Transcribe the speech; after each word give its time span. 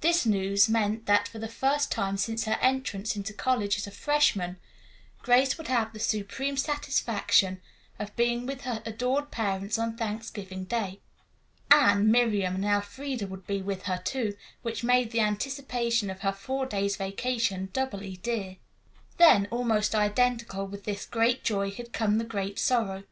This 0.00 0.26
news 0.26 0.68
meant 0.68 1.06
that, 1.06 1.28
for 1.28 1.38
the 1.38 1.46
first 1.46 1.92
time 1.92 2.16
since 2.16 2.44
her 2.44 2.58
entrance 2.60 3.14
into 3.14 3.32
college 3.32 3.78
as 3.78 3.86
a 3.86 3.92
freshman, 3.92 4.58
Grace 5.22 5.56
would 5.56 5.68
have 5.68 5.92
the 5.92 6.00
supreme 6.00 6.56
satisfaction 6.56 7.60
of 7.96 8.16
being 8.16 8.46
with 8.46 8.62
her 8.62 8.82
adored 8.84 9.30
parents 9.30 9.78
on 9.78 9.96
Thanksgiving 9.96 10.64
Day. 10.64 10.98
Anne, 11.70 12.10
Miriam 12.10 12.56
and 12.56 12.64
Elfreda 12.64 13.28
would 13.28 13.46
be 13.46 13.62
with 13.62 13.84
her, 13.84 14.02
too, 14.04 14.36
which 14.62 14.82
made 14.82 15.12
the 15.12 15.20
anticipation 15.20 16.10
of 16.10 16.22
her 16.22 16.32
four 16.32 16.66
days' 16.66 16.96
vacation 16.96 17.68
doubly 17.72 18.16
dear. 18.16 18.56
Then 19.18 19.46
almost 19.52 19.94
identical 19.94 20.66
with 20.66 20.82
this 20.82 21.06
great 21.06 21.44
joy 21.44 21.70
had 21.70 21.92
come 21.92 22.18
the 22.18 22.24
great 22.24 22.58
sorrow. 22.58 23.04